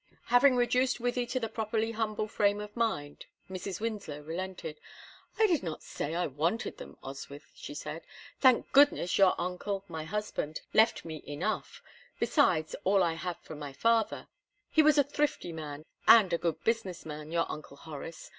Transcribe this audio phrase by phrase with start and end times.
[0.33, 3.79] Having reduced Wythie to the properly humble frame of mind, Mrs.
[3.79, 4.79] Winslow relented.
[5.37, 8.01] "I did not say I wanted them, Oswyth," she said.
[8.39, 11.83] "Thank goodness, your uncle, my husband, left me enough,
[12.19, 14.27] besides all I had from my father;
[14.71, 18.27] he was a thrifty man, and a good business man, your Uncle Horace.